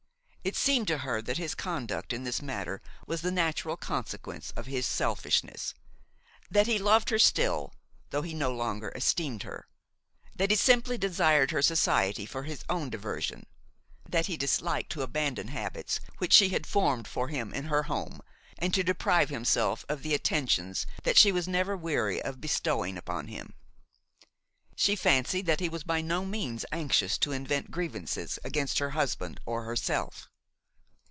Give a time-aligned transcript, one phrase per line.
[0.43, 4.65] It seemed to her that his conduct in this matter was the natural consequence of
[4.65, 5.75] his selfishness;
[6.49, 7.75] that he loved her still,
[8.11, 9.67] although he no longer esteemed her;
[10.35, 13.45] that he simply desired her society for his own diversion,
[14.09, 18.19] that he disliked to abandon habits which she had formed for him in her home
[18.57, 23.27] and to deprive himself of the attentions that she was never weary of bestowing upon
[23.27, 23.53] him.
[24.75, 29.39] She fancied that he was by no means anxious to invent grievances against her husband
[29.45, 30.29] or herself.